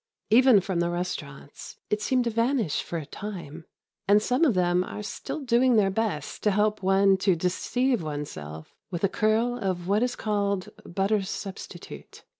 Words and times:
Even 0.31 0.61
from 0.61 0.79
the 0.79 0.89
restaurants 0.89 1.77
it 1.91 2.01
seemed 2.01 2.23
to 2.23 2.31
vanish 2.31 2.81
for 2.81 2.97
a 2.97 3.05
time, 3.05 3.65
and 4.07 4.19
some 4.19 4.43
of 4.45 4.55
them 4.55 4.83
are 4.83 5.03
still 5.03 5.39
doing 5.41 5.75
their 5.75 5.91
best 5.91 6.41
to 6.41 6.49
help 6.49 6.81
one 6.81 7.17
to 7.17 7.35
deceive 7.35 8.01
oneself 8.01 8.73
with 8.89 9.03
a 9.03 9.07
curl 9.09 9.59
of 9.59 9.87
what 9.87 10.01
is 10.01 10.15
called 10.15 10.69
butter 10.87 11.21
substitute. 11.21 12.23